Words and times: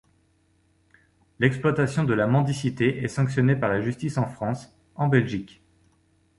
L'exploitation 1.37 2.03
de 2.03 2.15
la 2.15 2.25
mendicité 2.25 3.03
est 3.03 3.07
sanctionnée 3.07 3.55
par 3.55 3.69
la 3.69 3.81
justice 3.81 4.17
en 4.17 4.25
France, 4.27 4.73
en 4.95 5.07
Belgique. 5.07 5.61